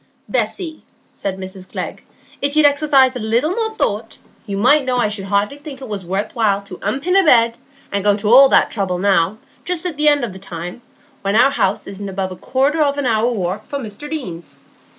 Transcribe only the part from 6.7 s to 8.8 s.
unpin a bed, and go to all that